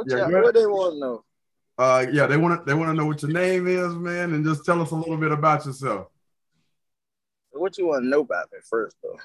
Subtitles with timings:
[0.00, 1.24] What, Yeah, y'all, what they want to know?
[1.76, 4.42] Uh, yeah, they want to they want to know what your name is, man, and
[4.42, 6.06] just tell us a little bit about yourself.
[7.52, 9.18] What you want to know about me first, though?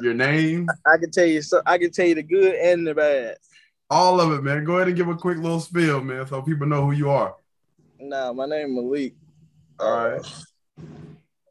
[0.00, 1.42] Your name, I can tell you.
[1.42, 3.36] So I can tell you the good and the bad.
[3.90, 4.64] all of it, man.
[4.64, 7.36] Go ahead and give a quick little spill, man, so people know who you are.
[8.00, 9.12] Nah, my name Malik.
[9.78, 10.20] All right.
[10.78, 10.84] Uh,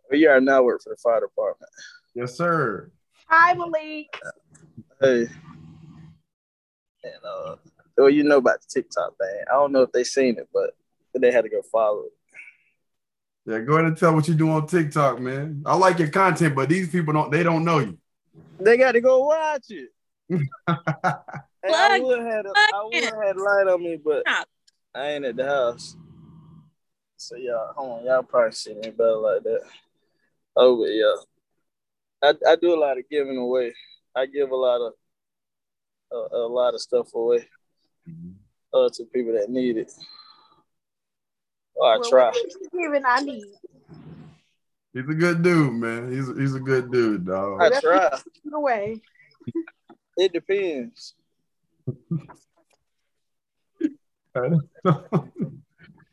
[0.10, 1.70] we are now work for the fire department.
[2.16, 2.90] Yes, sir.
[3.28, 4.20] Hi, Malik.
[5.00, 5.28] Hey.
[7.04, 7.56] And uh,
[8.04, 9.44] well, you know about the TikTok thing.
[9.50, 10.72] I don't know if they seen it, but
[11.14, 12.14] they had to go follow it.
[13.46, 15.64] Yeah, go ahead and tell what you do on TikTok, man.
[15.66, 17.98] I like your content, but these people don't they don't know you.
[18.60, 19.90] They got to go watch it.
[21.66, 24.24] And I would have I plug would have had light on me, but
[24.94, 25.96] I ain't at the house.
[27.16, 29.62] So y'all, hold on, y'all probably see me better like that.
[30.58, 31.16] Oh, but yeah,
[32.22, 33.74] I, I do a lot of giving away.
[34.14, 34.94] I give a lot of
[36.12, 37.48] a, a lot of stuff away
[38.74, 39.92] uh, to people that need it.
[41.76, 42.26] Or I Well, try.
[42.28, 43.46] what is giving I need?
[44.94, 46.12] He's a good dude, man.
[46.12, 47.62] He's he's a good dude, dog.
[47.62, 48.10] I try.
[48.44, 49.02] Get away.
[50.18, 51.16] It depends.
[53.82, 54.50] hey,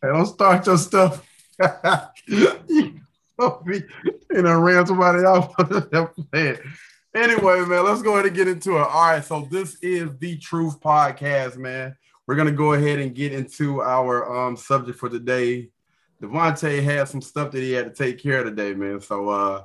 [0.03, 1.27] don't start your stuff.
[2.27, 3.01] you
[3.39, 5.55] know, ran somebody off.
[7.15, 8.81] Anyway, man, let's go ahead and get into it.
[8.81, 11.97] All right, so this is the Truth Podcast, man.
[12.27, 15.71] We're gonna go ahead and get into our um subject for today.
[16.23, 19.01] Devontae had some stuff that he had to take care of today, man.
[19.01, 19.65] So uh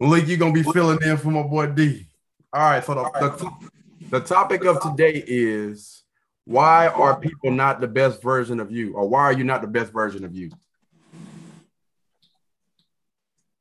[0.00, 2.06] Malik, you're gonna be filling in for my boy D.
[2.52, 6.02] All right, so the, the, the topic of today is
[6.44, 9.66] why are people not the best version of you, or why are you not the
[9.68, 10.50] best version of you?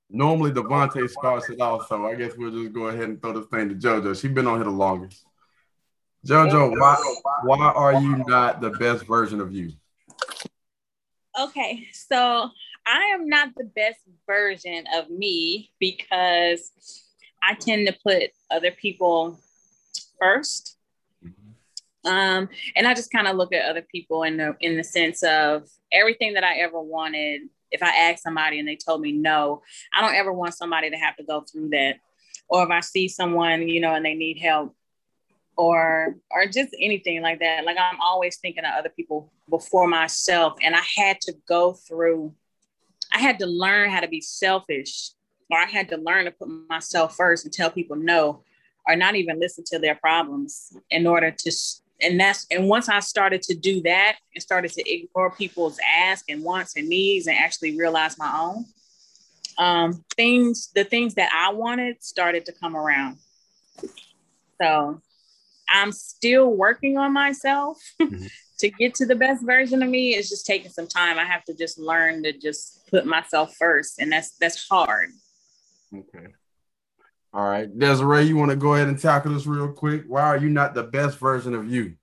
[0.10, 3.48] Normally, Devontae starts it off, so I guess we'll just go ahead and throw this
[3.48, 4.20] thing to JoJo.
[4.20, 5.26] She's been on here the longest.
[6.26, 6.96] JoJo, why
[7.44, 9.74] why are you not the best version of you?
[11.40, 12.50] Okay, so
[12.86, 16.72] I am not the best version of me because
[17.44, 19.40] I tend to put other people
[20.20, 20.78] first.
[22.06, 25.24] Um, and I just kind of look at other people in the in the sense
[25.24, 27.42] of everything that I ever wanted.
[27.72, 29.62] If I ask somebody and they told me no,
[29.94, 31.98] I don't ever want somebody to have to go through that.
[32.50, 34.74] Or if I see someone, you know, and they need help,
[35.58, 37.66] or or just anything like that.
[37.66, 42.34] Like I'm always thinking of other people before myself, and I had to go through.
[43.14, 45.12] I had to learn how to be selfish,
[45.50, 48.44] or I had to learn to put myself first and tell people no,
[48.88, 51.52] or not even listen to their problems in order to.
[52.02, 56.26] And that's and once I started to do that and started to ignore people's ask
[56.30, 58.66] and wants and needs and actually realize my own,
[59.58, 63.18] um, things the things that I wanted started to come around.
[64.62, 65.02] So
[65.70, 68.30] I'm still working on myself Mhm.
[68.60, 70.16] to get to the best version of me.
[70.16, 71.18] It's just taking some time.
[71.20, 75.10] I have to just learn to just put myself first, and that's that's hard.
[75.94, 76.28] Okay.
[77.38, 80.06] All right, Desiree, you want to go ahead and tackle this real quick?
[80.08, 81.94] Why are you not the best version of you?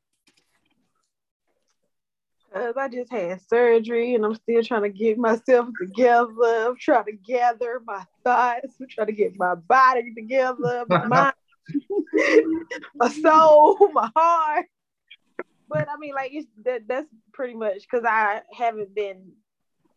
[2.52, 6.68] Cause I just had surgery and I'm still trying to get myself together.
[6.68, 8.76] I'm trying to gather my thoughts.
[8.80, 11.34] I'm trying to get my body together, my mind,
[12.94, 14.66] my soul, my heart.
[15.68, 19.32] But I mean, like it's that that's pretty much because I haven't been.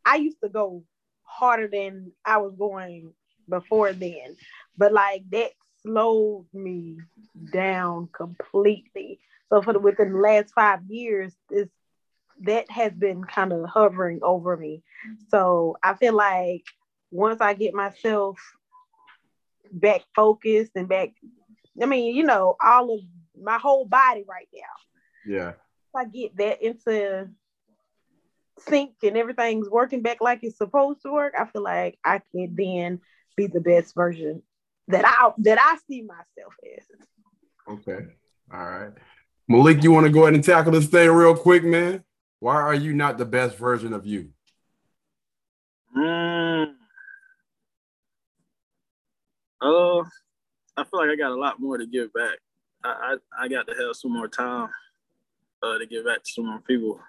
[0.04, 0.84] I used to go
[1.22, 3.14] harder than I was going
[3.48, 4.36] before then,
[4.78, 5.52] but like that
[5.82, 6.98] slowed me
[7.52, 9.20] down completely.
[9.50, 11.70] So for the within the last five years, this
[12.42, 14.84] that has been kind of hovering over me.
[15.30, 16.64] So I feel like
[17.10, 18.40] once I get myself
[19.72, 21.10] back focused and back,
[21.82, 23.00] I mean, you know, all of
[23.42, 25.34] my whole body right now.
[25.34, 25.50] Yeah.
[25.50, 27.30] If I get that into
[28.60, 32.56] sync and everything's working back like it's supposed to work, I feel like I can
[32.56, 33.00] then
[33.36, 34.44] be the best version
[34.88, 36.86] that I that I see myself as.
[37.70, 38.06] Okay.
[38.54, 38.94] All right.
[39.48, 42.04] Malik, you want to go ahead and tackle this thing real quick, man?
[42.40, 44.30] Why are you not the best version of you?
[45.96, 46.74] Mm.
[49.62, 50.00] Uh,
[50.78, 52.38] I feel like I got a lot more to give back.
[52.84, 54.70] I I, I got to have some more time
[55.64, 57.00] uh, to give back to some more people,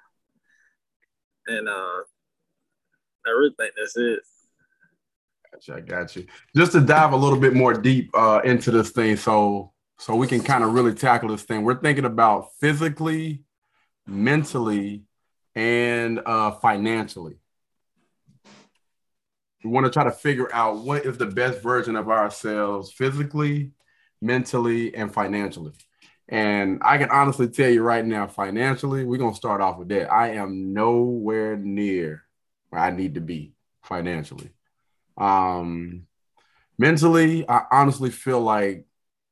[1.46, 2.02] and uh,
[3.26, 4.20] I really think that's it.
[5.52, 6.26] Gotcha, I got you.
[6.54, 10.26] Just to dive a little bit more deep uh, into this thing, so so we
[10.26, 11.64] can kind of really tackle this thing.
[11.64, 13.42] We're thinking about physically,
[14.06, 15.04] mentally,
[15.54, 17.36] and uh, financially.
[19.64, 23.72] We want to try to figure out what is the best version of ourselves physically,
[24.20, 25.72] mentally, and financially.
[26.28, 30.12] And I can honestly tell you right now, financially, we're gonna start off with that.
[30.12, 32.22] I am nowhere near
[32.68, 34.50] where I need to be financially.
[35.18, 36.06] Um,
[36.78, 38.86] mentally, I honestly feel like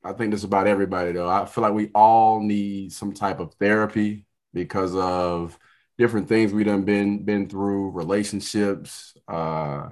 [0.04, 1.28] I think this about everybody though.
[1.28, 5.58] I feel like we all need some type of therapy because of
[5.98, 9.16] different things we done been been through, relationships.
[9.28, 9.90] Uh,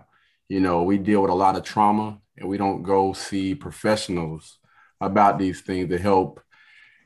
[0.48, 4.58] you know, we deal with a lot of trauma and we don't go see professionals
[5.00, 6.40] about these things to help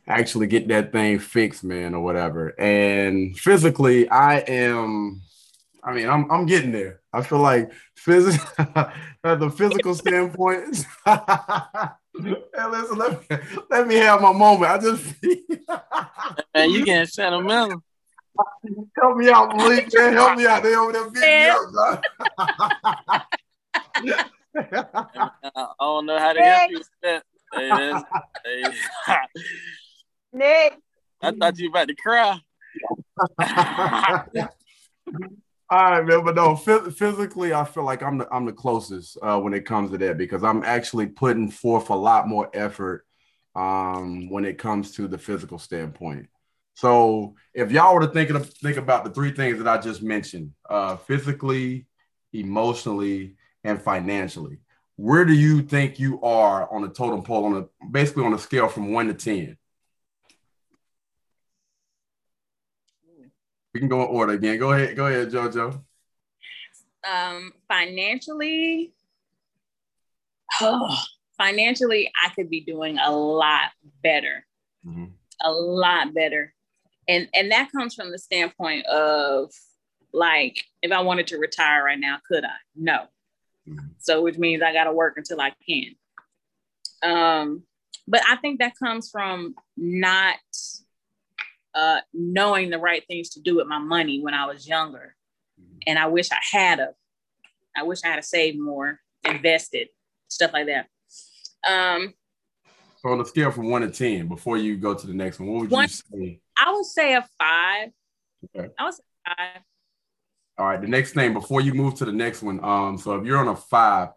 [0.07, 2.59] actually get that thing fixed, man, or whatever.
[2.61, 5.23] And physically, I am,
[5.83, 7.01] I mean, I'm I'm getting there.
[7.13, 8.47] I feel like physical
[9.23, 10.85] the physical standpoint.
[11.07, 11.15] hey,
[12.71, 13.37] listen, let me,
[13.71, 14.71] let me have my moment.
[14.71, 15.15] I just
[16.55, 17.83] man, you getting sentimental.
[19.01, 20.13] Help me out, Malik, man.
[20.13, 20.63] Help me out.
[20.63, 21.61] They over there beating me up,
[25.55, 27.23] I don't know how to help you with that.
[27.55, 27.93] Hey,
[28.45, 29.17] hey.
[30.33, 30.79] Nick.
[31.21, 32.41] I thought you were about to cry.
[35.71, 39.39] All right, man, but no, physically, I feel like I'm the I'm the closest uh,
[39.39, 43.05] when it comes to that because I'm actually putting forth a lot more effort
[43.55, 46.29] um, when it comes to the physical standpoint.
[46.75, 50.01] So, if y'all were to think of think about the three things that I just
[50.03, 51.87] mentioned, uh, physically,
[52.33, 54.61] emotionally, and financially,
[54.97, 58.39] where do you think you are on the totem pole on a basically on a
[58.39, 59.59] scale from one to ten?
[63.79, 64.59] We can go in order again.
[64.59, 64.97] Go ahead.
[64.97, 65.81] Go ahead, JoJo.
[67.09, 68.93] Um, financially,
[70.61, 70.99] oh,
[71.39, 73.71] financially, I could be doing a lot
[74.03, 74.45] better,
[74.85, 75.05] mm-hmm.
[75.43, 76.53] a lot better,
[77.07, 79.53] and and that comes from the standpoint of
[80.13, 82.57] like, if I wanted to retire right now, could I?
[82.75, 83.07] No.
[83.69, 83.87] Mm-hmm.
[84.01, 85.95] So, which means I got to work until I can.
[87.05, 87.63] Um,
[88.09, 90.35] but I think that comes from not
[91.79, 95.15] uh, knowing the right things to do with my money when I was younger.
[95.61, 95.79] Mm-hmm.
[95.87, 96.89] And I wish I had a,
[97.77, 99.89] I wish I had saved more, invested,
[100.27, 100.87] stuff like that.
[101.69, 102.15] Um,
[102.97, 105.49] so on a scale from one to 10, before you go to the next one,
[105.51, 106.41] what would one, you say?
[106.59, 107.91] I would say a five.
[108.57, 108.71] Okay.
[108.77, 109.63] I would say five.
[110.59, 110.81] All right.
[110.81, 112.63] The next thing before you move to the next one.
[112.65, 114.09] Um, so if you're on a five,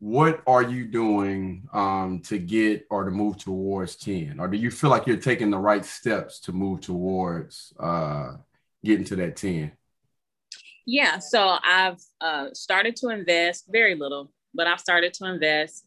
[0.00, 4.70] what are you doing um, to get or to move towards 10 or do you
[4.70, 8.32] feel like you're taking the right steps to move towards uh,
[8.82, 9.70] getting to that 10
[10.86, 15.84] yeah so i've uh, started to invest very little but i've started to invest.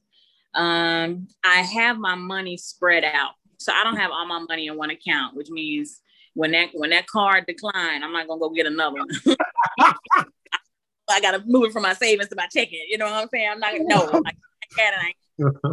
[0.54, 3.32] Um, i have my money spread out.
[3.58, 6.02] So i don't have all my money in one account which means
[6.36, 9.36] when that when that card decline i'm not gonna go get another one
[11.10, 12.86] I got to move it from my savings to my checking.
[12.90, 13.50] You know what I'm saying?
[13.52, 14.22] I'm not no.
[14.26, 14.32] I
[14.76, 15.16] can't.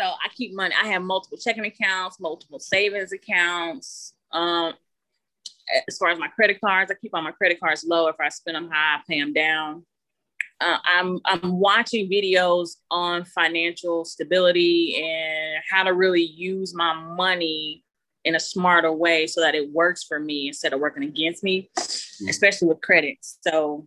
[0.00, 0.74] so I keep money.
[0.80, 4.14] I have multiple checking accounts, multiple savings accounts.
[4.32, 4.74] Um,
[5.88, 8.08] as far as my credit cards, I keep all my credit cards low.
[8.08, 9.84] If I spend them high, I pay them down.
[10.60, 17.84] Uh, I'm I'm watching videos on financial stability and how to really use my money
[18.24, 21.70] in a smarter way so that it works for me instead of working against me,
[22.28, 23.18] especially with credit.
[23.20, 23.86] So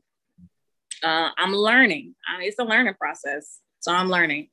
[1.03, 2.15] uh, I'm learning.
[2.27, 3.59] Uh, it's a learning process.
[3.79, 4.49] So I'm learning.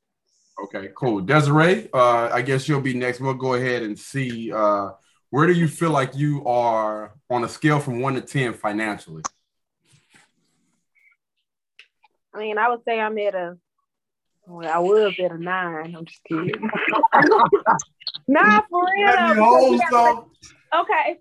[0.65, 1.21] Okay, cool.
[1.21, 3.21] Desiree, uh, I guess you'll be next.
[3.21, 4.91] We'll go ahead and see uh,
[5.31, 9.23] where do you feel like you are on a scale from one to 10 financially?
[12.33, 13.57] I mean, I would say I'm at a,
[14.47, 15.97] well, I was at a nine.
[15.97, 16.53] I'm just kidding.
[18.29, 20.31] nah, for real.
[20.73, 21.19] Okay.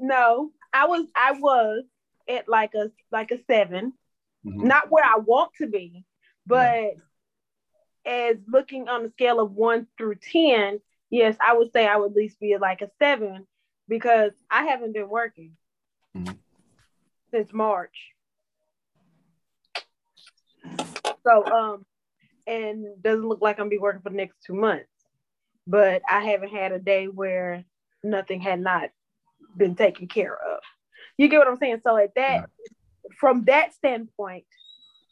[0.00, 1.84] No, I was, I was
[2.28, 3.92] at like a, like a seven
[4.46, 4.66] mm-hmm.
[4.66, 6.04] not where I want to be,
[6.46, 6.92] but
[8.04, 8.28] yeah.
[8.30, 12.12] as looking on the scale of one through 10, yes, I would say I would
[12.12, 13.46] at least be like a seven
[13.88, 15.52] because I haven't been working
[16.16, 16.34] mm-hmm.
[17.30, 18.12] since March.
[21.24, 21.86] So, um,
[22.46, 24.88] and doesn't look like I'm be working for the next two months,
[25.66, 27.64] but I haven't had a day where
[28.04, 28.90] nothing had not
[29.56, 30.60] been taken care of.
[31.18, 31.80] You get what I'm saying?
[31.82, 32.48] So at that,
[33.18, 34.44] from that standpoint,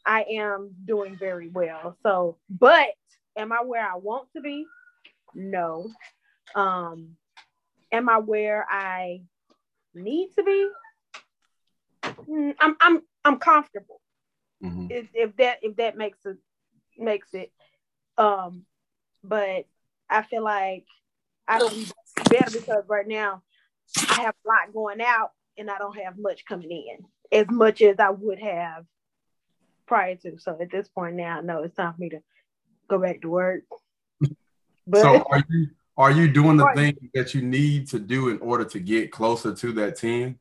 [0.07, 1.97] I am doing very well.
[2.03, 2.89] So, but
[3.37, 4.67] am I where I want to be?
[5.35, 5.91] No.
[6.55, 7.17] Um,
[7.91, 9.23] am I where I
[9.95, 10.69] need to be?
[12.29, 14.01] Mm, I'm I'm I'm comfortable.
[14.63, 14.87] Mm-hmm.
[14.91, 16.37] If, if that if that makes it
[16.99, 17.53] makes it.
[18.17, 18.67] Um,
[19.23, 19.65] but
[20.09, 20.85] I feel like
[21.49, 21.87] I don't be
[22.31, 23.43] better because right now
[24.11, 27.83] I have a lot going out and I don't have much coming in as much
[27.83, 28.85] as I would have
[29.87, 30.39] prior to.
[30.39, 32.21] So at this point now, I know it's time for me to
[32.89, 33.63] go back to work.
[34.87, 38.39] But so are you Are you doing the thing that you need to do in
[38.41, 40.39] order to get closer to that 10?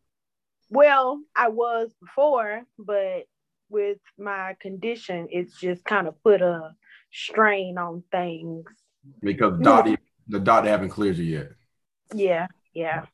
[0.70, 3.24] Well, I was before, but
[3.70, 6.76] with my condition, it's just kind of put a
[7.12, 8.66] strain on things.
[9.22, 9.98] Because Dottie,
[10.28, 11.52] the dot haven't cleared you yet.
[12.14, 13.06] Yeah, yeah.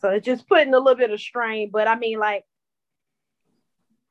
[0.00, 1.70] So it's just putting a little bit of strain.
[1.70, 2.44] But I mean, like,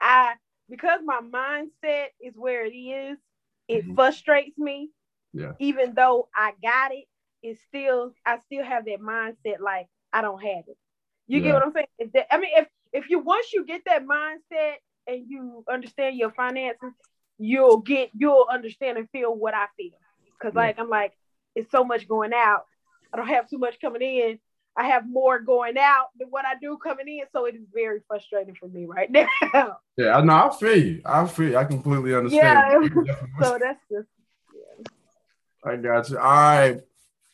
[0.06, 0.36] I
[0.70, 3.18] because my mindset is where it is,
[3.68, 3.96] it mm-hmm.
[3.96, 4.90] frustrates me.
[5.34, 5.54] Yeah.
[5.60, 7.06] Even though I got it,
[7.42, 10.78] it's still I still have that mindset like I don't have it.
[11.28, 11.44] You yeah.
[11.44, 11.88] get what I'm saying?
[11.98, 14.76] If that, I mean, if if you once you get that mindset
[15.08, 16.94] and you understand your finances,
[17.40, 19.98] you'll get you'll understand and feel what I feel.
[20.42, 20.62] Cause yeah.
[20.62, 21.14] like I'm like,
[21.56, 22.66] it's so much going out.
[23.12, 24.40] I don't have too much coming in.
[24.77, 27.22] I have more going out than what I do coming in.
[27.32, 29.10] So it is very frustrating for me right
[29.53, 29.77] now.
[29.98, 31.01] Yeah, no, I feel you.
[31.05, 31.58] I feel you.
[31.58, 32.91] I completely understand.
[33.05, 33.15] Yeah.
[33.41, 34.08] so that's just
[34.53, 35.72] yeah.
[35.72, 36.17] I got you.
[36.17, 36.82] All right.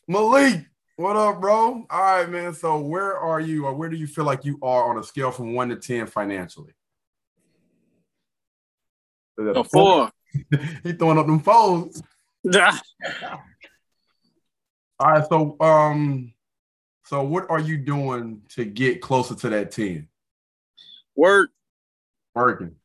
[0.07, 0.65] Malik,
[0.97, 1.85] what up, bro?
[1.89, 2.53] All right, man.
[2.53, 5.31] So where are you or where do you feel like you are on a scale
[5.31, 6.73] from one to ten financially?
[9.39, 10.11] A four.
[10.83, 12.01] he throwing up them foes.
[14.99, 16.31] All right, so um,
[17.11, 20.07] so what are you doing to get closer to that 10?
[21.17, 21.49] Work.
[22.33, 22.75] Working.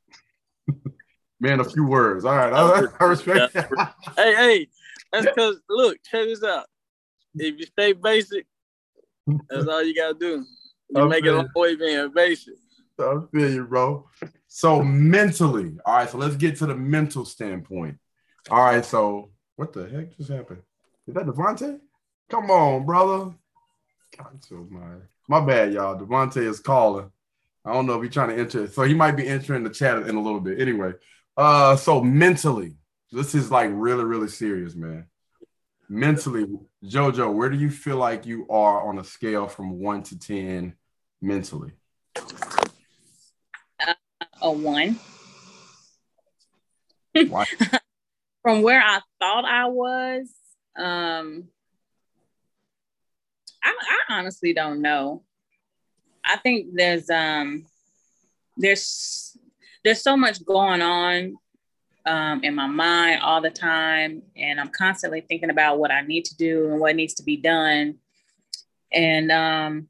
[1.41, 2.25] Man, a few words.
[2.25, 2.53] All right.
[2.53, 3.71] I, I respect that.
[4.17, 4.69] Hey, hey,
[5.13, 6.67] that's because look, check this out.
[7.37, 8.47] If you stay basic,
[9.49, 10.45] that's all you gotta do.
[10.89, 12.55] You I'm make it long way being basic.
[12.99, 14.09] I feel you, bro.
[14.49, 16.11] So mentally, all right.
[16.11, 17.97] So let's get to the mental standpoint.
[18.51, 18.85] All right.
[18.85, 20.63] So what the heck just happened?
[21.07, 21.79] Is that Devontae?
[22.29, 23.33] Come on, brother.
[24.71, 24.97] My
[25.29, 25.99] my bad, y'all.
[25.99, 27.11] Devontae is calling.
[27.65, 28.69] I don't know if he's trying to enter.
[28.69, 30.61] So he might be entering the chat in a little bit.
[30.61, 30.93] Anyway,
[31.37, 32.77] uh, so mentally,
[33.11, 35.07] this is like really, really serious, man.
[35.89, 36.47] Mentally,
[36.85, 40.75] Jojo, where do you feel like you are on a scale from one to ten
[41.21, 41.73] mentally?
[42.17, 43.95] Uh,
[44.43, 44.99] a one.
[47.29, 47.47] Why?
[48.43, 50.29] from where I thought I was,
[50.77, 51.49] um,
[53.67, 53.75] I,
[54.11, 55.23] I honestly don't know.
[56.25, 57.67] I think there's um
[58.57, 59.37] there's
[59.85, 61.37] there's so much going on
[62.07, 66.25] um, in my mind all the time, and I'm constantly thinking about what I need
[66.27, 67.97] to do and what needs to be done.
[68.93, 69.89] And um,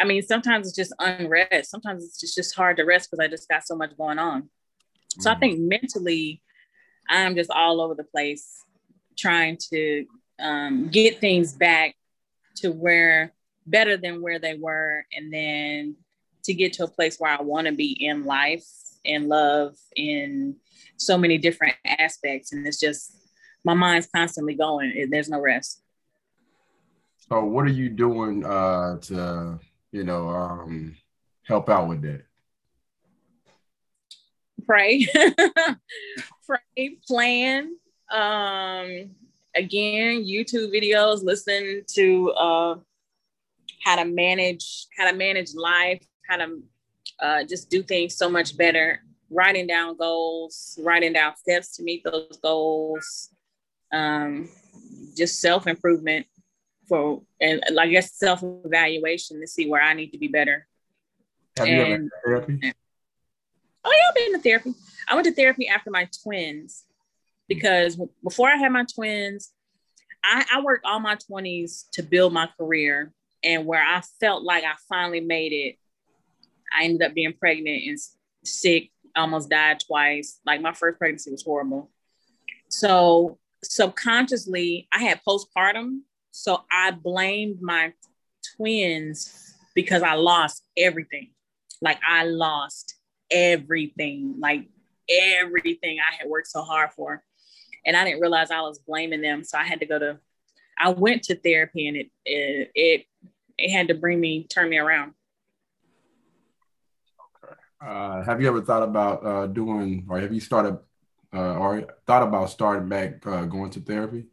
[0.00, 1.70] I mean, sometimes it's just unrest.
[1.70, 4.48] Sometimes it's just, just hard to rest because I just got so much going on.
[5.20, 5.40] So I mm.
[5.40, 6.42] think mentally,
[7.08, 8.64] I'm just all over the place
[9.16, 10.04] trying to
[10.40, 11.94] um, get things back
[12.60, 13.32] to where
[13.66, 15.96] better than where they were and then
[16.44, 18.64] to get to a place where I want to be in life
[19.04, 20.56] in love in
[20.96, 23.16] so many different aspects and it's just
[23.64, 25.82] my mind's constantly going there's no rest.
[27.28, 29.60] So what are you doing uh to
[29.92, 30.96] you know um
[31.44, 32.22] help out with that?
[34.66, 35.06] Pray.
[36.46, 37.76] Pray plan
[38.10, 39.10] um
[39.58, 42.74] again, YouTube videos, listen to uh,
[43.84, 46.62] how to manage, how to manage life, how to
[47.20, 49.02] uh, just do things so much better.
[49.30, 53.28] Writing down goals, writing down steps to meet those goals,
[53.92, 54.48] um,
[55.14, 56.24] just self improvement
[56.88, 60.66] for, and I guess self evaluation to see where I need to be better.
[61.58, 62.74] Have and, you ever been to therapy?
[63.84, 64.74] Oh yeah, I've been to therapy.
[65.06, 66.84] I went to therapy after my twins
[67.50, 67.54] Mm.
[67.56, 69.52] because before I had my twins,
[70.24, 73.12] I, I worked all my 20s to build my career.
[73.44, 75.76] And where I felt like I finally made it,
[76.76, 77.98] I ended up being pregnant and
[78.44, 80.40] sick, almost died twice.
[80.44, 81.90] Like my first pregnancy was horrible.
[82.68, 86.00] So subconsciously, I had postpartum.
[86.32, 87.92] So I blamed my
[88.56, 91.30] twins because I lost everything.
[91.80, 92.96] Like I lost
[93.30, 94.66] everything, like
[95.08, 97.22] everything I had worked so hard for
[97.88, 99.42] and I didn't realize I was blaming them.
[99.42, 100.18] So I had to go to,
[100.78, 103.06] I went to therapy, and it it it,
[103.56, 105.14] it had to bring me turn me around.
[107.42, 107.54] Okay.
[107.80, 110.78] Uh, have you ever thought about uh, doing, or have you started,
[111.34, 114.26] uh, or thought about starting back uh, going to therapy?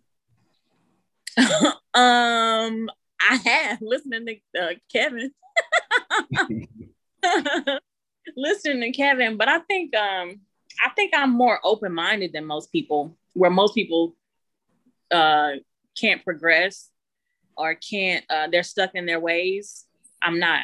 [1.38, 2.90] um,
[3.22, 5.32] I have listening to uh, Kevin.
[8.36, 10.42] listening to Kevin, but I think um
[10.84, 14.16] I think I'm more open minded than most people where most people
[15.12, 15.52] uh,
[16.00, 16.90] can't progress
[17.56, 19.86] or can't uh, they're stuck in their ways
[20.22, 20.62] i'm not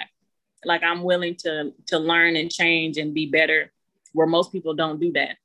[0.66, 3.72] like i'm willing to to learn and change and be better
[4.13, 5.38] where most people don't do that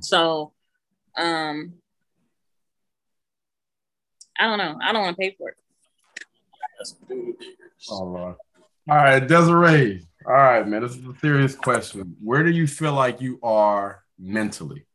[0.00, 0.52] so
[1.16, 1.72] um
[4.38, 4.78] I don't know.
[4.82, 5.56] I don't want to pay for it.
[7.90, 8.34] All right.
[8.88, 10.06] All right, Desiree.
[10.26, 10.82] All right, man.
[10.82, 12.16] This is a serious question.
[12.22, 14.86] Where do you feel like you are mentally?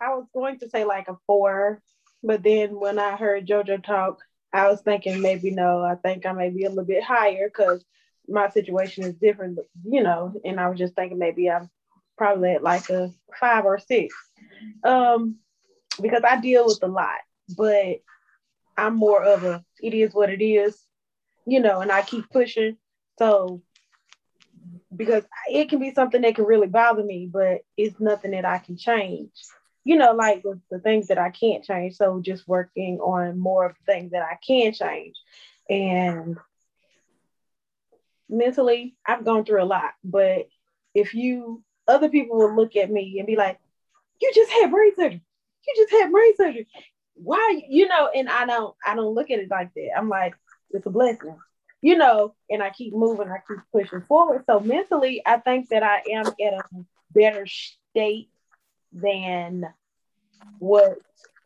[0.00, 1.82] I was going to say like a four,
[2.22, 4.18] but then when I heard JoJo talk,
[4.52, 7.84] I was thinking maybe no, I think I may be a little bit higher because
[8.28, 11.68] my situation is different, you know, and I was just thinking maybe I'm
[12.16, 14.14] probably at like a five or six.
[14.84, 15.36] Um,
[16.00, 17.18] because I deal with a lot,
[17.56, 18.00] but
[18.76, 20.78] I'm more of a it is what it is,
[21.46, 22.76] you know, and I keep pushing.
[23.18, 23.62] So
[24.94, 28.58] because it can be something that can really bother me, but it's nothing that I
[28.58, 29.30] can change.
[29.84, 31.96] You know, like the, the things that I can't change.
[31.96, 35.16] So just working on more of the things that I can change.
[35.68, 36.36] And
[38.28, 39.92] mentally, I've gone through a lot.
[40.04, 40.48] But
[40.94, 43.58] if you other people will look at me and be like,
[44.20, 45.22] you just had brain surgery.
[45.66, 46.66] You just had brain surgery
[47.22, 50.34] why you know and i don't i don't look at it like that i'm like
[50.70, 51.36] it's a blessing
[51.82, 55.82] you know and i keep moving i keep pushing forward so mentally i think that
[55.82, 56.62] i am at a
[57.12, 58.28] better state
[58.92, 59.64] than
[60.58, 60.98] what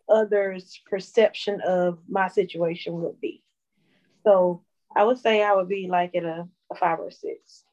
[0.09, 3.43] others perception of my situation would be.
[4.25, 4.63] So
[4.95, 7.65] i would say i would be like at a, a five or six.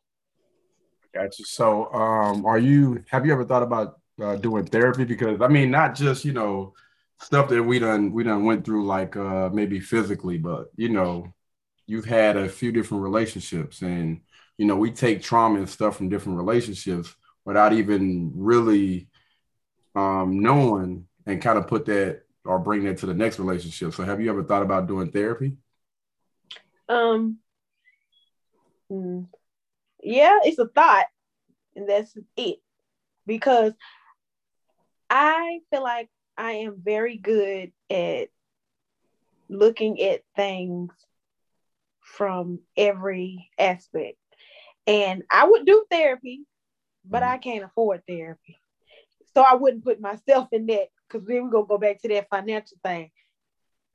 [1.13, 1.43] Gotcha.
[1.45, 5.03] So um are you have you ever thought about uh, doing therapy?
[5.03, 6.73] Because i mean not just you know
[7.21, 11.33] stuff that we done we done went through like uh maybe physically but you know
[11.85, 14.21] you've had a few different relationships and
[14.57, 19.08] you know we take trauma and stuff from different relationships without even really
[19.95, 23.93] um knowing and kind of put that or bring that to the next relationship.
[23.93, 25.57] So have you ever thought about doing therapy?
[26.87, 27.37] Um
[28.89, 29.21] hmm,
[30.01, 31.05] yeah it's a thought
[31.75, 32.59] and that's it.
[33.25, 33.73] Because
[35.09, 38.29] i feel like I am very good at
[39.49, 40.93] looking at things
[42.01, 44.17] from every aspect.
[44.87, 46.45] And I would do therapy,
[47.03, 48.57] but I can't afford therapy.
[49.39, 52.27] So I wouldn't put myself in that because then we're gonna go back to that
[52.29, 53.09] financial thing.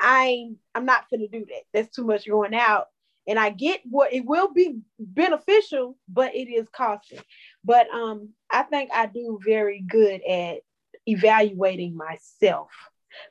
[0.00, 1.64] I I'm not gonna do that.
[1.74, 2.87] That's too much going out.
[3.28, 7.20] And I get what it will be beneficial, but it is costly.
[7.62, 10.61] But um, I think I do very good at
[11.07, 12.70] evaluating myself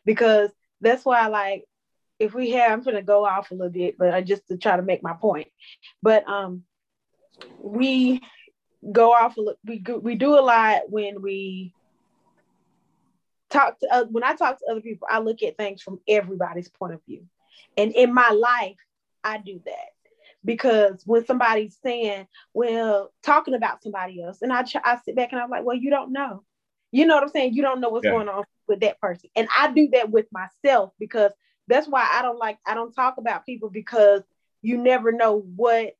[0.06, 1.66] because that's why I like
[2.20, 4.78] if we have I'm gonna go off a little bit, but I just to try
[4.78, 5.48] to make my point.
[6.04, 6.62] But um
[7.58, 8.22] we
[8.92, 11.74] go off a we we do a lot when we
[13.54, 16.70] talk to uh, when I talk to other people, I look at things from everybody's
[16.70, 17.24] point of view.
[17.78, 18.78] And in my life,
[19.24, 19.90] I do that
[20.44, 25.42] because when somebody's saying, well, talking about somebody else, and I, I sit back and
[25.42, 26.44] I'm like, well, you don't know.
[26.92, 27.54] You know what I'm saying?
[27.54, 28.12] You don't know what's yeah.
[28.12, 29.30] going on with that person.
[29.36, 31.32] And I do that with myself because
[31.68, 34.22] that's why I don't like, I don't talk about people because
[34.62, 35.94] you never know what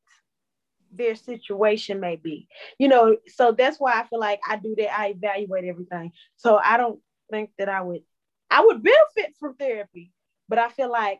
[0.92, 2.48] their situation may be.
[2.78, 4.98] You know, so that's why I feel like I do that.
[4.98, 6.12] I evaluate everything.
[6.36, 7.00] So I don't
[7.34, 8.02] think that I would,
[8.50, 10.12] I would benefit from therapy,
[10.48, 11.20] but I feel like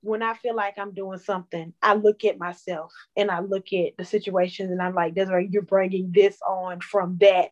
[0.00, 3.96] when I feel like I'm doing something, I look at myself and I look at
[3.98, 7.50] the situations and I'm like, Desiree, you're bringing this on from that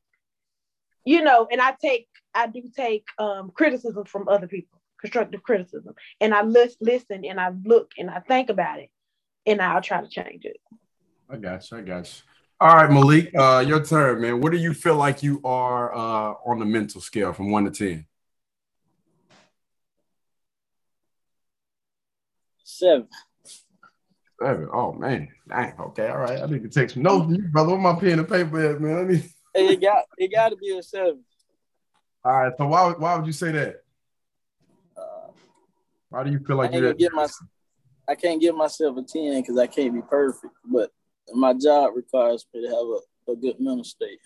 [1.05, 5.95] you know, and I take I do take um, criticism from other people, constructive criticism,
[6.21, 8.91] and I lis- listen and I look and I think about it,
[9.47, 10.59] and I'll try to change it.
[11.29, 11.79] I got you.
[11.79, 12.30] I got you.
[12.63, 14.43] All right, Malik, uh, your turn, man.
[14.43, 17.71] What do you feel like you are uh, on the mental scale from one to
[17.71, 18.07] ten?
[22.63, 23.09] Seven.
[24.43, 24.69] Seven.
[24.75, 25.29] Oh man.
[25.49, 25.73] Dang.
[25.81, 26.09] Okay.
[26.09, 26.43] All right.
[26.43, 27.73] I need to take some notes, brother.
[27.73, 28.99] With my pen and paper, man.
[28.99, 31.25] I need it got it got to be a seven.
[32.23, 32.53] All right.
[32.59, 33.77] So why why would you say that?
[34.95, 35.31] Uh,
[36.11, 37.27] why do you feel like you get my
[38.07, 40.91] I can't give myself a ten because I can't be perfect, but
[41.33, 44.19] my job requires me to have a, a good mental state.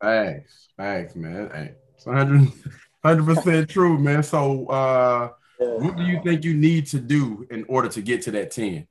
[0.00, 1.74] Thanks, thanks, man.
[1.94, 4.22] It's 100 percent true, man.
[4.22, 5.66] So, uh, yeah.
[5.66, 8.86] what do you think you need to do in order to get to that ten?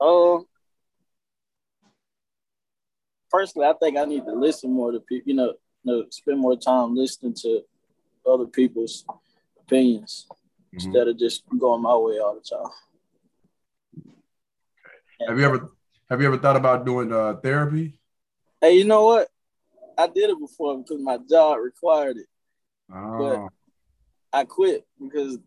[0.00, 0.46] Um,
[3.30, 5.28] personally, I think I need to listen more to people.
[5.28, 7.62] You know, you know, spend more time listening to
[8.26, 9.04] other people's
[9.60, 10.76] opinions mm-hmm.
[10.76, 12.70] instead of just going my way all the time.
[15.28, 15.70] Have you ever
[16.10, 17.94] have you ever thought about doing uh, therapy?
[18.60, 19.28] Hey, you know what?
[19.96, 22.26] I did it before because my job required it.
[22.92, 23.18] Oh.
[23.18, 25.38] But I quit because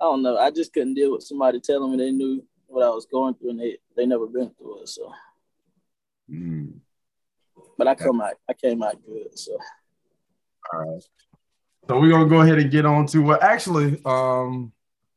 [0.00, 0.38] I don't know.
[0.38, 3.50] I just couldn't deal with somebody telling me they knew what I was going through
[3.50, 4.88] and they they never been through it.
[4.88, 5.12] So
[6.30, 6.80] Mm.
[7.78, 9.38] But I come out, I came out good.
[9.38, 9.56] So.
[10.72, 11.02] All right.
[11.88, 14.72] So we're gonna go ahead and get on to well, actually, um,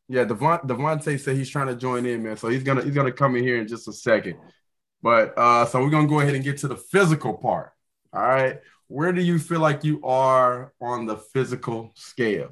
[0.09, 2.35] yeah, Devon, Devontae said he's trying to join in, man.
[2.35, 4.37] So he's gonna he's gonna come in here in just a second.
[5.03, 7.71] But uh, so we're gonna go ahead and get to the physical part.
[8.11, 8.59] All right.
[8.87, 12.49] Where do you feel like you are on the physical scale?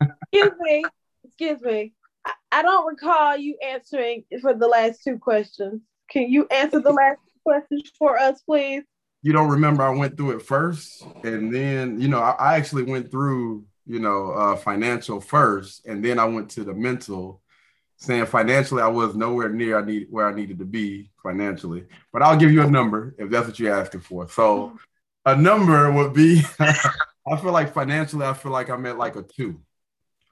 [0.00, 0.84] Excuse me.
[1.24, 1.92] Excuse me.
[2.24, 5.82] I, I don't recall you answering for the last two questions.
[6.08, 8.84] Can you answer the last questions for us, please?
[9.22, 12.84] You don't remember I went through it first, and then you know I, I actually
[12.84, 17.40] went through you know uh, financial first, and then I went to the mental.
[17.96, 22.22] Saying financially, I was nowhere near I need where I needed to be financially, but
[22.22, 24.28] I'll give you a number if that's what you're asking for.
[24.28, 24.76] So,
[25.24, 29.22] a number would be, I feel like financially, I feel like I'm at like a
[29.22, 29.60] two.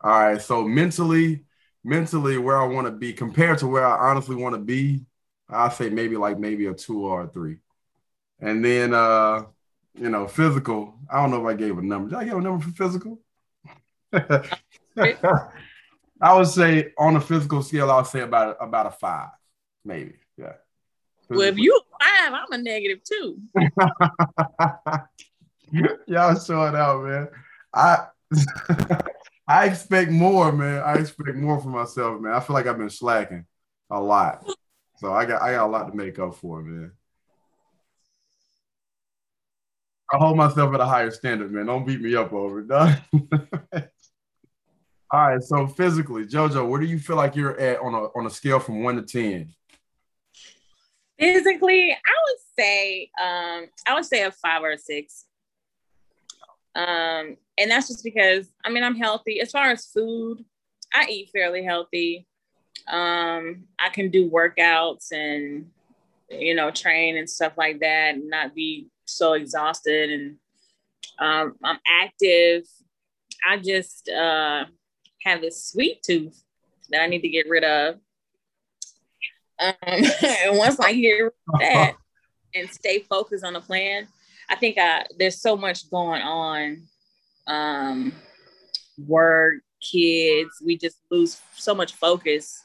[0.02, 1.44] All right, so mentally,
[1.84, 5.06] mentally, where I want to be compared to where I honestly want to be,
[5.48, 7.58] I say maybe like maybe a two or a three.
[8.40, 9.44] And then uh,
[9.94, 10.94] you know, physical.
[11.10, 12.10] I don't know if I gave a number.
[12.10, 13.20] Did I give a number for physical?
[16.22, 19.30] I would say on a physical scale, I would say about about a five,
[19.84, 20.14] maybe.
[20.36, 20.54] Yeah.
[21.28, 23.38] Well, if you five, I'm a negative two.
[26.06, 27.28] Y'all showing out, man.
[27.74, 28.06] I
[29.48, 30.82] I expect more, man.
[30.82, 32.32] I expect more for myself, man.
[32.32, 33.46] I feel like I've been slacking
[33.90, 34.46] a lot.
[34.96, 36.92] So I got I got a lot to make up for, man.
[40.12, 41.66] I hold myself at a higher standard, man.
[41.66, 42.98] Don't beat me up over it, dog.
[45.12, 48.24] All right, so physically, JoJo, where do you feel like you're at on a on
[48.24, 49.52] a scale from one to ten?
[51.18, 55.26] Physically, I would say um, I would say a five or a six.
[56.74, 59.38] Um, and that's just because I mean I'm healthy.
[59.40, 60.46] As far as food,
[60.94, 62.26] I eat fairly healthy.
[62.88, 65.66] Um, I can do workouts and
[66.30, 70.10] you know train and stuff like that, and not be so exhausted.
[70.10, 70.36] And
[71.18, 72.64] um, I'm active.
[73.46, 74.64] I just uh,
[75.24, 76.42] have this sweet tooth
[76.90, 77.96] that I need to get rid of.
[79.58, 81.94] Um, and once I get rid of that
[82.54, 84.08] and stay focused on the plan,
[84.48, 86.82] I think I, there's so much going on.
[87.46, 88.12] Um,
[89.06, 92.62] work, kids, we just lose so much focus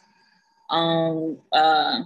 [0.70, 2.04] on uh,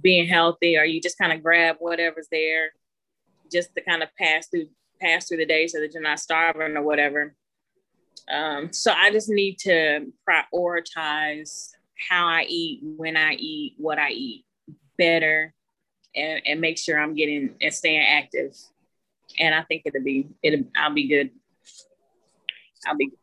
[0.00, 2.70] being healthy, or you just kind of grab whatever's there
[3.50, 4.66] just to kind of pass through
[5.00, 7.34] pass through the day so that you're not starving or whatever.
[8.30, 11.70] Um, so I just need to prioritize
[12.08, 14.44] how I eat, when I eat, what I eat
[14.98, 15.52] better,
[16.16, 18.56] and, and make sure I'm getting and staying active.
[19.38, 21.30] And I think it'll be it'll I'll be good.
[22.86, 23.18] I'll be good.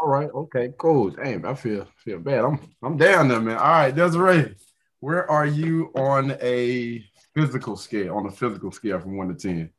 [0.00, 0.30] All right.
[0.32, 0.72] Okay.
[0.78, 1.10] Cool.
[1.10, 2.44] Damn, I feel feel bad.
[2.44, 3.58] I'm I'm down there, man.
[3.58, 4.54] All right, Desiree,
[5.00, 8.16] where are you on a physical scale?
[8.16, 9.70] On a physical scale from one to ten?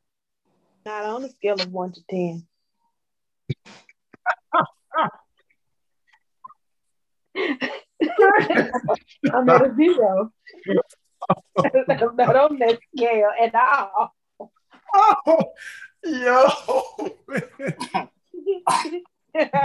[0.86, 2.48] Not on a scale of one to ten.
[9.34, 10.32] I'm at a zero.
[11.58, 14.13] I'm not on that scale at all.
[15.28, 15.54] Oh,
[16.04, 16.48] yo.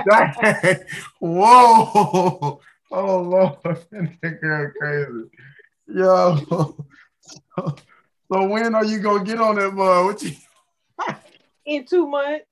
[0.09, 0.77] Dang.
[1.21, 2.61] Whoa.
[2.93, 5.31] Oh Lord, that girl crazy.
[5.87, 6.77] Yo.
[8.33, 10.05] So when are you gonna get on that mud?
[10.05, 10.33] What you
[11.67, 12.47] In two months.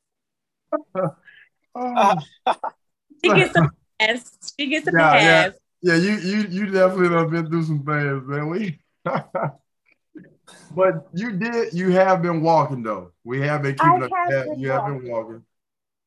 [1.74, 2.14] oh.
[3.24, 4.52] She gets a pass.
[4.58, 5.44] She gets a Yeah, yeah.
[5.46, 5.52] pass.
[5.82, 8.48] Yeah, you you you definitely have been through some things, man.
[8.48, 8.80] We
[10.70, 13.12] but you did you have been walking though.
[13.24, 14.10] We have been keeping I up.
[14.12, 15.44] have Yeah, been you have been walking.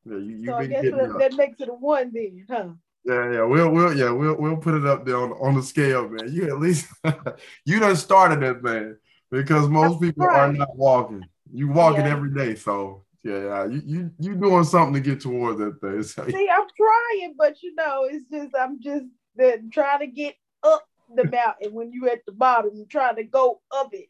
[0.06, 2.70] Yeah, you, you've So I guess that, that makes it a one then, huh?
[3.04, 6.08] Yeah, yeah, we'll we'll yeah, we'll we'll put it up there on, on the scale,
[6.08, 6.32] man.
[6.32, 6.86] You at least
[7.64, 8.96] you done started it, man.
[9.30, 11.28] Because most That's people are not walking.
[11.52, 12.06] You walking Yeah.
[12.06, 12.54] every day.
[12.54, 16.02] So yeah, yeah, you you you doing something to get towards that thing.
[16.02, 19.04] So, See, I'm trying, but you know, it's just I'm just
[19.36, 23.24] that trying to get up the mountain when you at the bottom, you're trying to
[23.24, 24.08] go up it.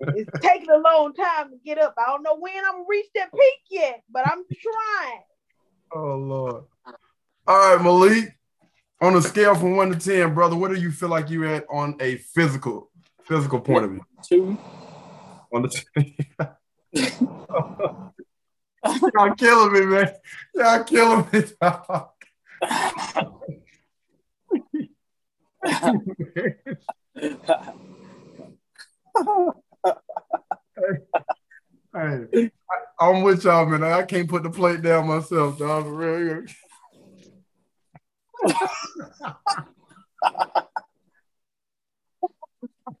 [0.00, 1.94] It's taking a long time to get up.
[1.98, 5.22] I don't know when I'm gonna reach that peak yet, but I'm trying.
[5.94, 6.64] oh Lord.
[7.46, 8.34] All right, Malik.
[9.00, 11.64] On a scale from one to ten, brother, what do you feel like you at
[11.70, 12.90] on a physical
[13.22, 14.04] physical point of view?
[14.28, 14.58] Two.
[15.54, 16.58] On the
[19.14, 20.12] Y'all killing me, man.
[20.54, 21.42] Y'all killing me.
[21.60, 22.10] dog.
[31.94, 33.82] Hey, I, I'm with y'all, man.
[33.82, 35.84] I can't put the plate down myself, dog.
[35.84, 36.44] For real.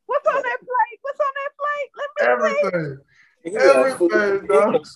[0.06, 0.98] What's on that plate?
[1.02, 1.90] What's on that plate?
[1.96, 2.68] Let me see.
[2.72, 2.98] Everything.
[3.44, 3.50] He.
[3.56, 4.86] Everything, dog.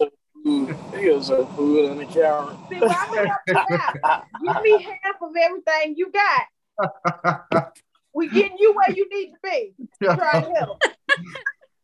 [0.45, 1.01] Got some food food.
[1.01, 2.57] He got some food on the counter.
[2.69, 4.25] See, I'm gonna help.
[4.45, 7.73] Give me half of everything you got.
[8.15, 9.75] We getting you where you need to be.
[10.03, 10.83] Try to help.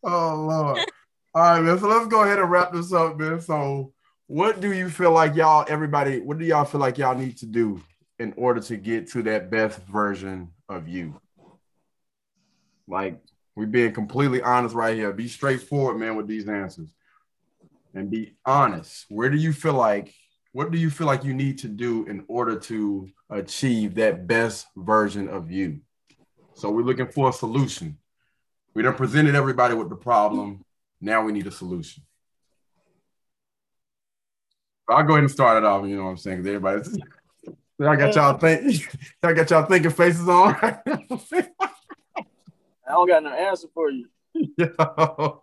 [0.04, 0.78] Oh Lord.
[1.34, 1.76] All right, man.
[1.80, 3.40] So let's go ahead and wrap this up, man.
[3.40, 3.92] So
[4.28, 7.46] what do you feel like y'all, everybody, what do y'all feel like y'all need to
[7.46, 7.82] do
[8.20, 11.20] in order to get to that best version of you?
[12.86, 13.20] Like
[13.56, 15.12] we being completely honest right here.
[15.12, 16.94] Be straightforward, man, with these answers.
[17.94, 19.06] And be honest.
[19.08, 20.14] Where do you feel like
[20.52, 24.66] what do you feel like you need to do in order to achieve that best
[24.76, 25.80] version of you?
[26.54, 27.98] So we're looking for a solution.
[28.74, 30.64] We done presented everybody with the problem.
[31.00, 32.02] Now we need a solution.
[34.88, 35.86] I'll go ahead and start it off.
[35.86, 36.38] You know what I'm saying?
[36.38, 36.98] Because everybody's.
[37.80, 38.98] I got y'all think.
[39.22, 40.56] I got y'all thinking faces on.
[40.60, 40.80] I
[42.88, 44.08] don't got no answer for you.
[44.56, 45.42] Yo.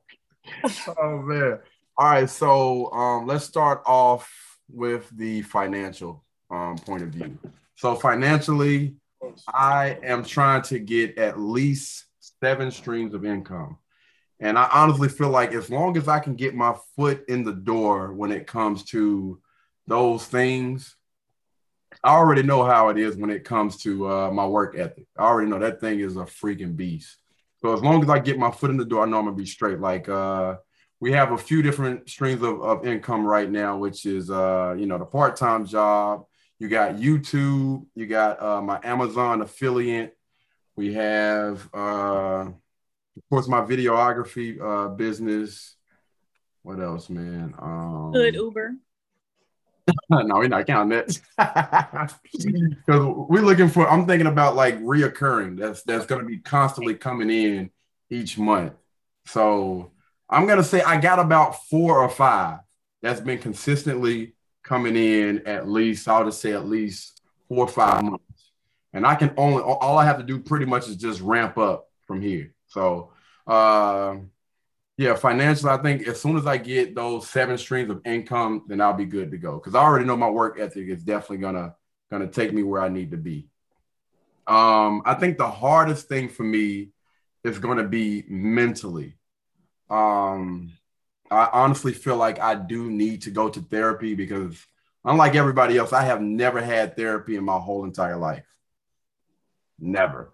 [0.97, 1.59] Oh man.
[1.97, 2.29] All right.
[2.29, 4.29] So um, let's start off
[4.69, 7.37] with the financial um, point of view.
[7.75, 8.95] So financially,
[9.47, 12.05] I am trying to get at least
[12.41, 13.77] seven streams of income.
[14.41, 17.53] And I honestly feel like as long as I can get my foot in the
[17.53, 19.39] door when it comes to
[19.87, 20.97] those things,
[22.03, 25.07] I already know how it is when it comes to uh, my work ethic.
[25.17, 27.17] I already know that thing is a freaking beast.
[27.61, 29.37] So as long as I get my foot in the door, I know I'm gonna
[29.37, 29.79] be straight.
[29.79, 30.57] Like uh,
[30.99, 34.85] we have a few different streams of, of income right now, which is uh, you
[34.85, 36.25] know the part-time job.
[36.59, 37.85] You got YouTube.
[37.95, 40.17] You got uh, my Amazon affiliate.
[40.75, 45.75] We have, uh, of course, my videography uh, business.
[46.63, 47.53] What else, man?
[47.59, 48.73] Um, Good Uber.
[50.09, 51.21] no, we're not counting that
[52.33, 53.87] because we're looking for.
[53.87, 55.57] I'm thinking about like reoccurring.
[55.57, 57.69] That's that's going to be constantly coming in
[58.09, 58.73] each month.
[59.25, 59.91] So
[60.29, 62.59] I'm gonna say I got about four or five
[63.01, 66.07] that's been consistently coming in at least.
[66.07, 68.51] I'll just say at least four or five months,
[68.93, 71.87] and I can only all I have to do pretty much is just ramp up
[72.07, 72.53] from here.
[72.67, 73.11] So.
[73.47, 74.17] Uh,
[74.97, 78.79] yeah, financially, I think as soon as I get those seven streams of income, then
[78.79, 79.55] I'll be good to go.
[79.55, 81.75] Because I already know my work ethic is definitely gonna
[82.09, 83.49] gonna take me where I need to be.
[84.47, 86.89] Um, I think the hardest thing for me
[87.43, 89.17] is going to be mentally.
[89.89, 90.71] Um,
[91.29, 94.63] I honestly feel like I do need to go to therapy because,
[95.03, 98.45] unlike everybody else, I have never had therapy in my whole entire life.
[99.79, 100.33] Never.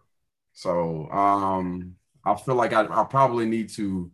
[0.53, 4.11] So um, I feel like I, I probably need to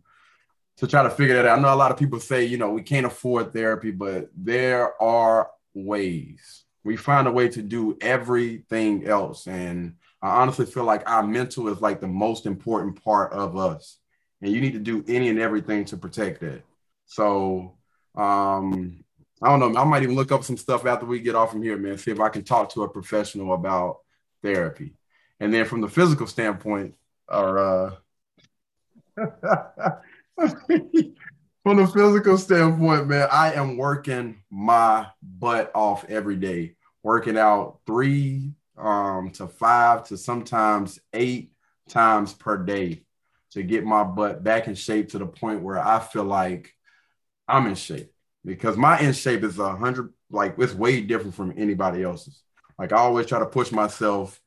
[0.78, 1.58] to try to figure that out.
[1.58, 5.00] I know a lot of people say, you know, we can't afford therapy, but there
[5.02, 6.64] are ways.
[6.84, 9.48] We find a way to do everything else.
[9.48, 13.97] And I honestly feel like our mental is like the most important part of us.
[14.40, 16.62] And you need to do any and everything to protect that.
[17.06, 17.74] So
[18.14, 19.04] um,
[19.42, 19.80] I don't know.
[19.80, 21.98] I might even look up some stuff after we get off from here, man.
[21.98, 23.98] See if I can talk to a professional about
[24.42, 24.94] therapy.
[25.40, 26.94] And then from the physical standpoint,
[27.28, 27.94] or uh
[31.62, 37.80] from the physical standpoint, man, I am working my butt off every day, working out
[37.86, 41.52] three um, to five to sometimes eight
[41.88, 43.02] times per day
[43.58, 46.74] to get my butt back in shape to the point where I feel like
[47.46, 48.12] I'm in shape
[48.44, 52.40] because my in shape is a hundred, like it's way different from anybody else's.
[52.78, 54.40] Like I always try to push myself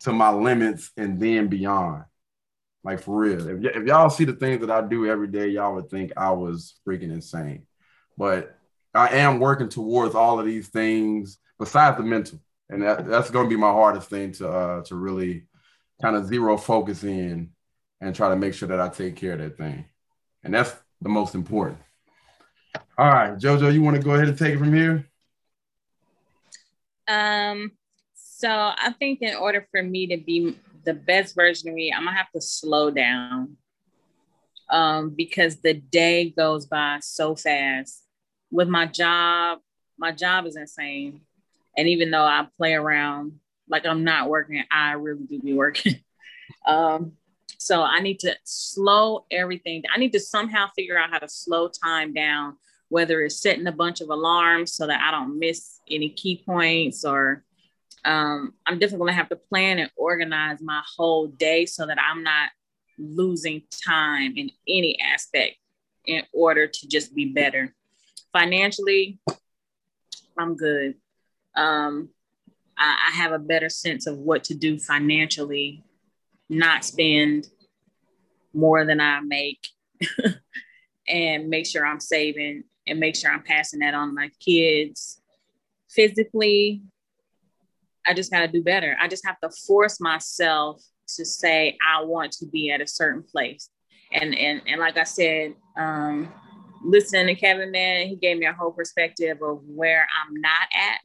[0.00, 2.04] to my limits and then beyond.
[2.84, 3.48] Like for real.
[3.48, 6.12] If, y- if y'all see the things that I do every day, y'all would think
[6.16, 7.66] I was freaking insane.
[8.16, 8.56] But
[8.94, 12.38] I am working towards all of these things besides the mental.
[12.70, 15.46] And that, that's going to be my hardest thing to uh, to really
[16.00, 17.50] kind of zero focus in
[18.02, 19.84] and try to make sure that I take care of that thing.
[20.42, 21.78] And that's the most important.
[22.98, 25.06] All right, Jojo, you want to go ahead and take it from here?
[27.06, 27.72] Um,
[28.14, 32.04] so I think in order for me to be the best version of me, I'm
[32.04, 33.56] gonna have to slow down.
[34.68, 38.04] Um, because the day goes by so fast.
[38.50, 39.60] With my job,
[39.96, 41.20] my job is insane.
[41.76, 43.38] And even though I play around
[43.68, 46.00] like I'm not working, I really do be working.
[46.66, 47.12] um,
[47.62, 49.84] so I need to slow everything.
[49.94, 52.56] I need to somehow figure out how to slow time down,
[52.88, 57.04] whether it's setting a bunch of alarms so that I don't miss any key points
[57.04, 57.44] or
[58.04, 61.98] um, I'm definitely going to have to plan and organize my whole day so that
[62.00, 62.50] I'm not
[62.98, 65.54] losing time in any aspect
[66.04, 67.72] in order to just be better.
[68.32, 69.20] Financially,
[70.36, 70.94] I'm good.
[71.54, 72.08] Um,
[72.76, 75.84] I, I have a better sense of what to do financially,
[76.48, 77.46] not spend
[78.54, 79.66] more than I make,
[81.08, 85.20] and make sure I'm saving and make sure I'm passing that on to my kids.
[85.90, 86.82] Physically,
[88.06, 88.96] I just got to do better.
[89.00, 90.82] I just have to force myself
[91.16, 93.68] to say I want to be at a certain place.
[94.12, 96.32] And and and like I said, um,
[96.84, 101.00] listening to Kevin, man, he gave me a whole perspective of where I'm not at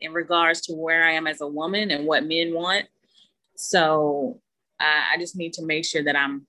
[0.00, 2.86] in regards to where I am as a woman and what men want.
[3.56, 4.40] So
[4.80, 6.46] uh, I just need to make sure that I'm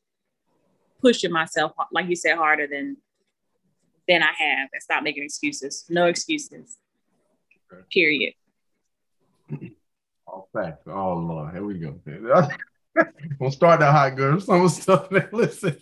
[1.01, 2.97] pushing myself, like you said, harder than
[4.07, 5.85] than I have, and stop making excuses.
[5.89, 6.77] No excuses.
[7.91, 8.33] Period.
[10.25, 10.87] All facts.
[10.87, 11.99] Oh Lord, here we go.
[13.39, 14.39] we'll start that hot girl.
[14.39, 15.29] Some stuff, man.
[15.33, 15.77] Listen.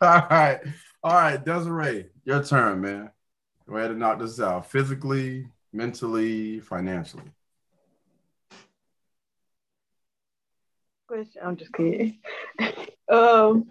[0.00, 0.60] All right.
[1.02, 3.10] All right, Desiree, your turn, man.
[3.66, 4.70] Go ahead and knock this out.
[4.70, 7.22] Physically, mentally, financially.
[11.06, 11.42] Question.
[11.42, 12.18] I'm just kidding.
[13.10, 13.66] um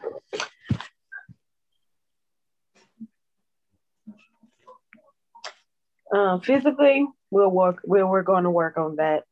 [6.14, 7.82] um, physically, we'll work.
[7.84, 9.24] We'll, we're going to work on that.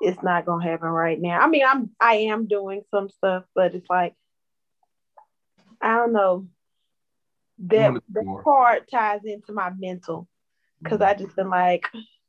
[0.00, 1.40] It's not going to happen right now.
[1.40, 4.14] I mean, I'm I am doing some stuff, but it's like
[5.80, 6.46] I don't know.
[7.60, 10.28] That the part ties into my mental
[10.80, 11.84] because I just been like,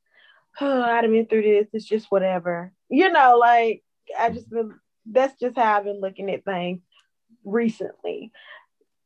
[0.62, 1.67] oh, I've been through this.
[1.73, 3.38] It's just whatever, you know.
[3.38, 3.84] Like
[4.17, 4.73] I just been.
[5.06, 6.82] That's just how I've been looking at things
[7.43, 8.32] recently.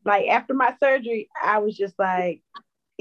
[0.06, 2.42] Like after my surgery, I was just like,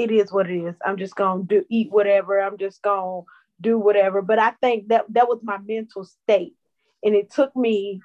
[0.03, 0.75] it is what it is.
[0.85, 2.41] I'm just gonna do eat whatever.
[2.41, 3.23] I'm just gonna
[3.61, 4.23] do whatever.
[4.23, 6.55] But I think that that was my mental state,
[7.05, 8.01] and it took me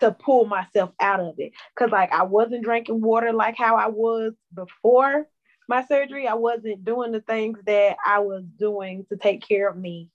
[0.00, 3.88] to pull myself out of it because like I wasn't drinking water like how I
[3.88, 5.26] was before
[5.68, 6.26] my surgery.
[6.26, 10.08] I wasn't doing the things that I was doing to take care of me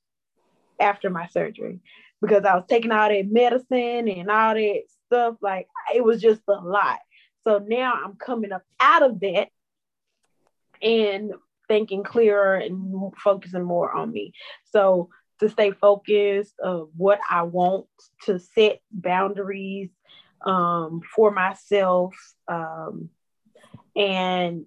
[0.80, 1.80] after my surgery
[2.22, 5.36] because I was taking all that medicine and all that stuff.
[5.42, 7.00] Like it was just a lot.
[7.46, 9.50] So now I'm coming up out of that
[10.82, 11.34] and
[11.68, 14.34] thinking clearer and focusing more on me.
[14.72, 15.10] So
[15.40, 17.88] to stay focused of what I want,
[18.26, 19.90] to set boundaries
[20.46, 22.16] um, for myself.
[22.48, 23.10] Um,
[23.96, 24.66] and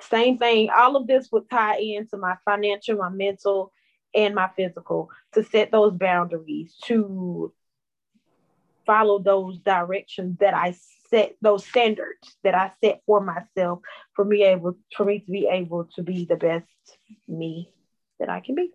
[0.00, 3.72] same thing, all of this would tie into my financial, my mental,
[4.14, 7.52] and my physical to set those boundaries, to
[8.88, 10.74] follow those directions that I
[11.10, 13.80] set those standards that I set for myself
[14.14, 16.66] for me able for me to be able to be the best
[17.28, 17.70] me
[18.18, 18.72] that I can be.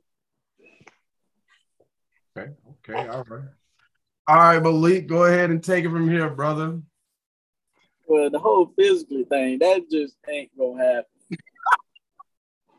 [2.37, 2.51] Okay,
[2.89, 3.43] okay, all right.
[4.25, 6.79] All right, Malik, go ahead and take it from here, brother.
[8.07, 11.05] Well, the whole physically thing, that just ain't gonna happen.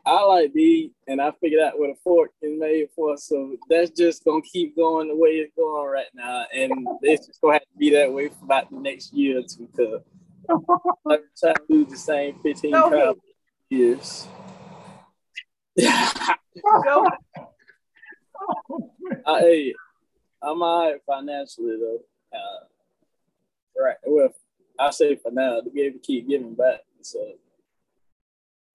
[0.07, 3.17] I like to eat, and I figured out what a fork is made for.
[3.17, 7.41] So that's just gonna keep going the way it's going right now, and it's just
[7.41, 9.67] gonna have to be that way for about the next year or two.
[9.75, 10.01] Cause
[11.09, 13.19] I'm trying to do the same 15 pounds
[13.69, 14.27] years.
[15.83, 17.09] uh,
[19.25, 19.73] hey,
[20.41, 21.99] I'm alright financially though.
[22.31, 22.65] Uh,
[23.83, 23.97] right.
[24.05, 24.29] Well,
[24.79, 26.81] I say for now to be able to keep giving back.
[27.01, 27.19] So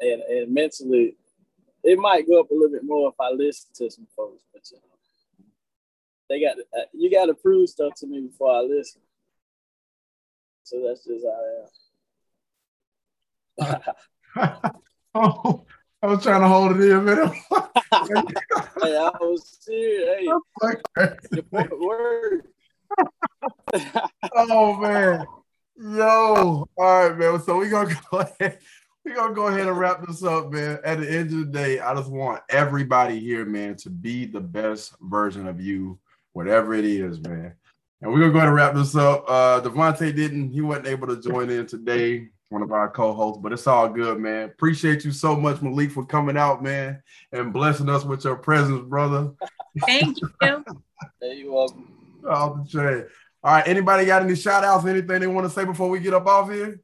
[0.00, 1.16] and and mentally,
[1.82, 4.62] it might go up a little bit more if I listen to some folks, but
[4.70, 4.82] you know,
[6.28, 9.00] they got uh, you got to prove stuff to me before I listen.
[10.62, 11.24] So that's just
[13.58, 13.80] how I am.
[15.14, 15.64] oh,
[16.02, 17.28] I was trying to hold it in, man.
[17.50, 20.08] hey, I was serious.
[20.18, 20.78] Hey,
[21.80, 22.46] word.
[24.36, 25.26] oh man,
[25.76, 26.68] yo!
[26.76, 27.42] All right, man.
[27.42, 28.58] So we gonna go ahead
[29.04, 30.78] we're gonna go ahead and wrap this up, man.
[30.84, 34.40] At the end of the day, I just want everybody here, man, to be the
[34.40, 35.98] best version of you,
[36.32, 37.54] whatever it is, man.
[38.02, 39.24] And we're gonna go ahead and wrap this up.
[39.26, 43.52] Uh Devontae didn't, he wasn't able to join in today, one of our co-hosts, but
[43.52, 44.50] it's all good, man.
[44.50, 48.86] Appreciate you so much, Malik, for coming out, man, and blessing us with your presence,
[48.86, 49.32] brother.
[49.86, 50.30] Thank you.
[51.20, 51.92] hey, you're welcome.
[52.28, 53.06] All the trade.
[53.42, 56.12] All right, anybody got any shout outs, anything they want to say before we get
[56.12, 56.80] up off here?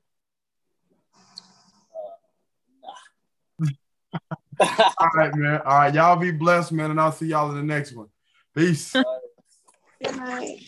[4.60, 5.60] All right, man.
[5.64, 8.08] All right, y'all be blessed, man, and I'll see y'all in the next one.
[8.54, 8.92] Peace.
[8.92, 10.60] Good night.